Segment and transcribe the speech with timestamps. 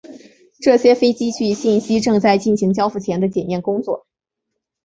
[0.61, 4.07] 这些飞机据信是正在进行交付前的检验工作。